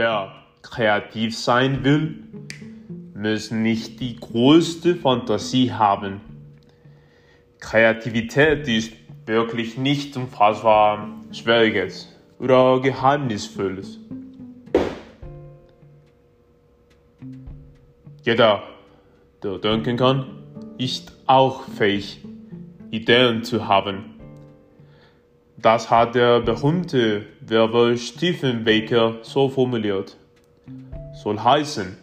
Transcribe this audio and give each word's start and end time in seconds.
wer 0.00 0.32
kreativ 0.62 1.36
sein 1.36 1.84
will, 1.84 2.24
muss 3.14 3.50
nicht 3.50 4.00
die 4.00 4.16
größte 4.16 4.96
Fantasie 4.96 5.72
haben. 5.72 6.22
Kreativität 7.58 8.66
ist 8.66 8.94
wirklich 9.26 9.76
nicht 9.76 10.16
unfassbar 10.16 11.06
Schwieriges 11.32 12.08
oder 12.38 12.80
Geheimnisvolles. 12.80 13.98
Jeder, 18.22 18.62
der 19.42 19.58
denken 19.58 19.98
kann, 19.98 20.24
ist 20.78 21.12
auch 21.26 21.64
fähig, 21.64 22.24
Ideen 22.90 23.44
zu 23.44 23.68
haben. 23.68 24.19
Das 25.62 25.90
hat 25.90 26.14
der 26.14 26.40
berühmte 26.40 27.26
Werber 27.40 27.94
Stephen 27.98 28.64
Baker 28.64 29.18
so 29.20 29.50
formuliert. 29.50 30.16
Soll 31.12 31.38
heißen, 31.38 31.98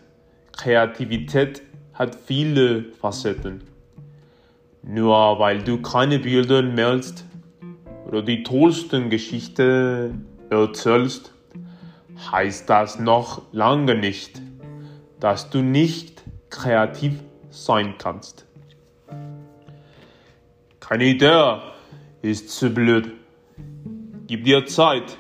Kreativität 0.55 1.63
hat 1.93 2.13
viele 2.13 2.83
Facetten. 3.02 3.63
Nur 4.83 5.39
weil 5.39 5.63
du 5.63 5.81
keine 5.81 6.20
Bilder 6.20 6.61
malst 6.61 7.25
oder 8.05 8.21
die 8.21 8.43
tollsten 8.43 9.09
Geschichten 9.09 10.27
erzählst, 10.52 11.33
heißt 12.31 12.69
das 12.69 12.99
noch 12.99 13.41
lange 13.53 13.95
nicht, 13.95 14.39
dass 15.19 15.49
du 15.49 15.63
nicht 15.63 16.21
kreativ 16.52 17.23
sein 17.49 17.95
kannst. 17.97 18.45
Keine 20.80 21.05
Idee 21.05 21.58
ist 22.21 22.52
zu 22.52 22.69
blöd. 22.69 23.13
Gib 24.27 24.44
dir 24.44 24.66
Zeit. 24.66 25.17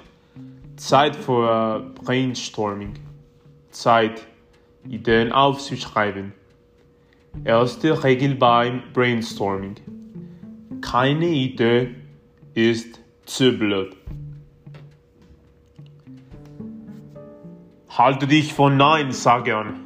Zeit 0.75 1.15
für 1.15 1.93
Brainstorming. 2.03 2.95
Zeit, 3.71 4.27
Ideen 4.89 5.31
aufzuschreiben. 5.31 6.33
Erste 7.45 8.03
Regel 8.03 8.35
beim 8.35 8.83
Brainstorming. 8.91 9.75
Keine 10.81 11.27
Idee 11.27 11.95
ist 12.53 12.99
zu 13.25 13.57
blöd. 13.57 13.95
Halte 17.87 18.27
dich 18.27 18.53
von 18.53 18.75
Nein-Sagern. 18.75 19.79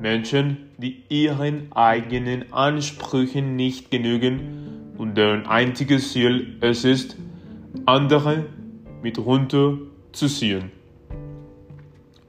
Menschen, 0.00 0.70
die 0.78 1.02
ihren 1.10 1.70
eigenen 1.72 2.50
Ansprüchen 2.50 3.56
nicht 3.56 3.90
genügen 3.90 4.94
und 4.96 5.16
deren 5.16 5.46
einziges 5.46 6.12
Ziel 6.12 6.56
es 6.62 6.84
ist, 6.84 7.16
andere 7.86 8.46
mit 9.02 9.18
runterzuziehen. 9.18 10.70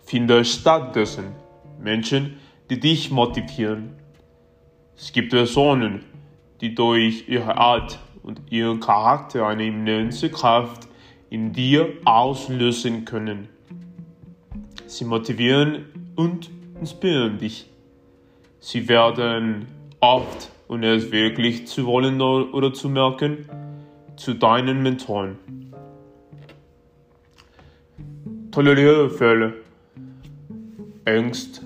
Finde 0.04 0.44
stattdessen 0.46 1.26
Menschen, 1.82 2.38
die 2.70 2.80
dich 2.80 3.12
motivieren. 3.12 3.94
Es 4.98 5.12
gibt 5.12 5.30
Personen, 5.30 6.04
die 6.62 6.74
durch 6.76 7.30
ihre 7.30 7.58
Art 7.58 8.00
und 8.24 8.42
ihren 8.50 8.80
Charakter 8.80 9.48
eine 9.48 9.68
immense 9.68 10.30
Kraft 10.30 10.88
in 11.30 11.54
dir 11.54 11.94
auslösen 12.06 13.06
können. 13.06 13.48
Sie 14.86 15.06
motivieren 15.06 16.12
und 16.16 16.50
inspirieren 16.80 17.38
dich. 17.38 17.70
Sie 18.60 18.88
werden 18.88 19.68
oft, 20.00 20.52
und 20.68 20.84
es 20.84 21.12
wirklich 21.12 21.68
zu 21.68 21.86
wollen 21.86 22.22
oder 22.22 22.74
zu 22.74 22.90
merken, 22.90 23.50
zu 24.18 24.34
deinen 24.34 24.84
Mentoren. 24.84 25.38
Toleriere 28.52 29.10
Fälle. 29.10 29.54
Angst 31.06 31.62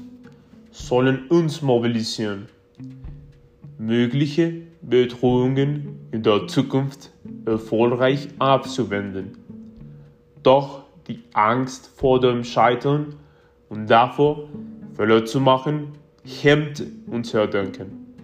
sollen 0.71 1.27
uns 1.29 1.61
mobilisieren. 1.61 2.47
Mögliche 3.77 4.61
Bedrohungen 4.81 5.99
in 6.11 6.21
der 6.21 6.47
Zukunft 6.47 7.11
erfolgreich 7.45 8.27
abzuwenden. 8.39 9.37
Doch 10.43 10.83
die 11.07 11.23
Angst 11.33 11.87
vor 11.95 12.19
dem 12.19 12.43
Scheitern 12.43 13.15
und 13.69 13.87
davor, 13.89 14.49
Fehler 14.95 15.25
zu 15.25 15.39
machen, 15.39 15.93
hemmt 16.23 16.83
unser 17.07 17.47
Denken. 17.47 18.15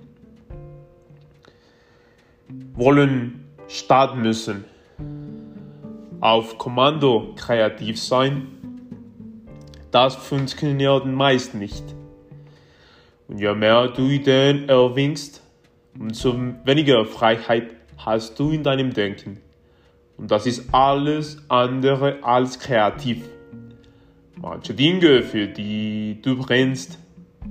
Wollen 2.74 3.47
starten 3.68 4.22
müssen. 4.22 4.66
Auf 6.20 6.58
Kommando 6.58 7.34
kreativ 7.36 8.02
sein, 8.02 8.48
das 9.92 10.16
funktioniert 10.16 11.06
meist 11.06 11.54
nicht. 11.54 11.84
Und 13.28 13.40
je 13.40 13.54
mehr 13.54 13.90
du 13.90 14.08
Ideen 14.10 14.70
erwinkst, 14.70 15.42
umso 16.00 16.36
weniger 16.64 17.06
Freiheit 17.06 17.76
hast 17.98 18.40
du 18.40 18.52
in 18.52 18.64
deinem 18.64 18.94
Denken. 18.94 19.42
Und 20.18 20.32
das 20.32 20.46
ist 20.46 20.74
alles 20.74 21.44
andere 21.50 22.24
als 22.24 22.60
kreativ. 22.60 23.24
Manche 24.36 24.74
Dinge, 24.74 25.24
für 25.24 25.48
die 25.48 26.20
du 26.22 26.38
brennst 26.38 27.00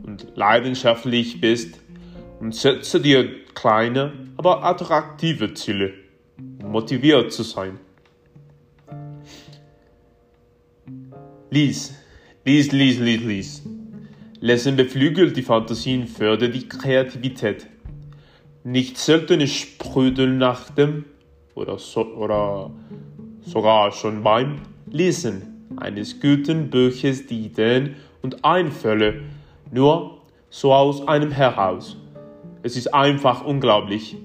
und 0.05 0.29
leidenschaftlich 0.35 1.41
bist, 1.41 1.81
und 2.41 2.55
setze 2.55 3.01
dir 3.01 3.45
kleine, 3.55 4.13
aber 4.37 4.65
attraktive 4.65 5.55
Ziele, 5.55 5.95
motiviert 6.77 7.33
zu 7.33 7.43
sein. 7.43 7.79
Lies, 11.49 11.95
lies, 12.45 12.71
lies, 12.71 12.99
lies, 12.99 13.23
lies. 13.23 13.63
Lesen 14.41 14.77
beflügelt 14.77 15.35
die 15.39 15.43
Fantasien, 15.43 16.07
fördert 16.07 16.55
die 16.55 16.69
Kreativität. 16.69 17.67
Nicht 18.63 18.99
selten 18.99 19.47
sprüdeln 19.47 20.37
nach 20.37 20.69
dem 20.69 21.07
oder, 21.55 21.79
so, 21.79 22.03
oder 22.15 22.71
sogar 23.41 23.91
schon 23.93 24.23
beim 24.23 24.61
Lesen 24.91 25.69
eines 25.79 26.21
guten 26.21 26.69
Buches 26.69 27.27
die 27.27 27.47
Ideen 27.47 27.97
und 28.21 28.45
Einfälle 28.45 29.23
nur 29.73 30.21
so 30.51 30.75
aus 30.75 31.09
einem 31.09 31.31
heraus. 31.31 31.97
Es 32.63 32.77
ist 32.77 32.93
einfach 32.93 33.47
unglaublich, 33.47 34.19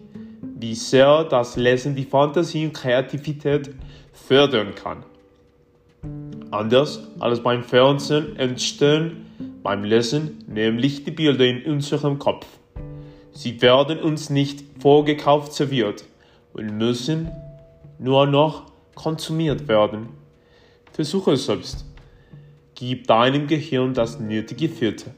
wie 0.61 0.75
sehr 0.75 1.23
das 1.23 1.55
Lesen 1.55 1.95
die 1.95 2.05
Fantasie 2.05 2.67
und 2.67 2.73
Kreativität 2.73 3.73
fördern 4.13 4.75
kann. 4.75 5.03
Anders 6.51 7.07
als 7.19 7.41
beim 7.41 7.63
Fernsehen 7.63 8.35
entstehen 8.37 9.25
beim 9.63 9.83
Lesen 9.83 10.43
nämlich 10.47 11.03
die 11.03 11.11
Bilder 11.11 11.45
in 11.45 11.63
unserem 11.65 12.19
Kopf. 12.19 12.45
Sie 13.31 13.59
werden 13.61 13.99
uns 13.99 14.29
nicht 14.29 14.63
vorgekauft 14.79 15.53
serviert 15.53 16.05
und 16.53 16.77
müssen 16.77 17.31
nur 17.97 18.27
noch 18.27 18.71
konsumiert 18.93 19.67
werden. 19.67 20.09
Versuche 20.91 21.33
es 21.33 21.47
selbst. 21.47 21.85
Gib 22.75 23.07
deinem 23.07 23.47
Gehirn 23.47 23.93
das 23.93 24.19
nötige 24.19 24.69
Filter. 24.69 25.11